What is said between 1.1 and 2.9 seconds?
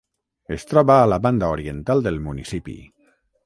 la banda oriental del municipi.